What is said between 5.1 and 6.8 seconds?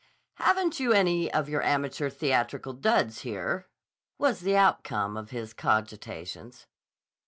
of his cogitations.